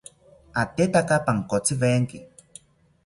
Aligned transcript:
Atetaka 0.61 1.15
pankotziwenki 1.25 2.17